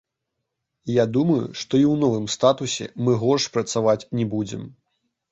Я 0.91 1.03
думаю, 1.17 1.41
што 1.59 1.77
і 1.81 1.83
ў 1.91 1.99
новым 2.03 2.25
статусе 2.35 2.87
мы 3.07 3.11
горш 3.25 3.45
працаваць 3.57 4.07
не 4.21 4.25
будзем. 4.33 4.63